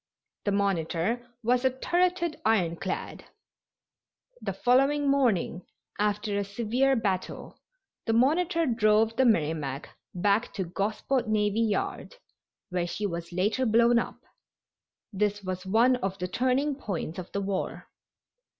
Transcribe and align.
The 0.45 0.51
Monitor 0.51 1.29
was 1.43 1.63
a 1.63 1.69
turreted 1.69 2.35
ironclad. 2.43 3.25
The 4.41 4.51
following 4.53 5.11
morning, 5.11 5.63
after 5.99 6.39
a 6.39 6.43
severe 6.43 6.95
battle, 6.95 7.59
the 8.07 8.13
Monitor 8.13 8.65
drove 8.65 9.15
the 9.15 9.25
Merrimac 9.25 9.89
back 10.15 10.55
to 10.55 10.63
Gosport 10.63 11.27
Navy 11.29 11.61
Yard, 11.61 12.15
where 12.69 12.87
she 12.87 13.05
was 13.05 13.31
later 13.31 13.67
blown 13.67 13.99
up. 13.99 14.17
This 15.13 15.43
was 15.43 15.67
one 15.67 15.97
of 15.97 16.17
the 16.17 16.27
turning 16.27 16.73
points 16.73 17.19
of 17.19 17.31
the 17.31 17.41
war. 17.41 17.87